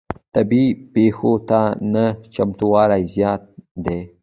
طبیعي 0.35 0.69
پیښو 0.93 1.33
ته 1.49 1.61
نه 1.93 2.05
چمتووالی 2.33 3.01
زیان 3.13 3.39
دی. 3.85 3.99